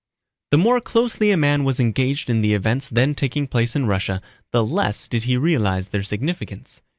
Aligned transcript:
The 0.49 0.57
more 0.57 0.81
closely 0.81 1.29
a 1.29 1.37
man 1.37 1.63
was 1.63 1.79
engaged 1.79 2.27
in 2.27 2.41
the 2.41 2.55
events 2.55 2.89
then 2.89 3.13
taking 3.13 3.45
place 3.45 3.75
in 3.75 3.85
Russia 3.85 4.19
the 4.51 4.65
less 4.65 5.07
did 5.07 5.25
he 5.25 5.37
realize 5.37 5.89
their 5.89 6.01
significance. 6.01 6.81